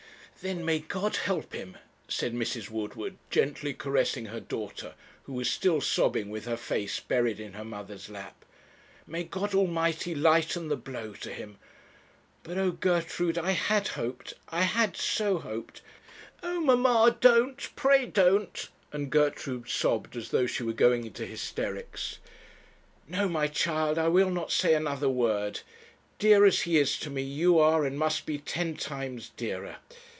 [0.43, 2.67] 'Then may God help him!' said Mrs.
[2.71, 7.63] Woodward, gently caressing her daughter, who was still sobbing with her face buried in her
[7.63, 8.43] mother's lap.
[9.05, 11.57] 'May God Almighty lighten the blow to him!
[12.41, 15.83] But oh, Gertrude, I had hoped, I had so hoped'
[16.41, 22.17] 'Oh, mamma, don't, pray don't,' and Gertrude sobbed as though she were going into hysterics.
[23.07, 25.59] 'No, my child, I will not say another word.
[26.17, 29.77] Dear as he is to me, you are and must be ten times dearer.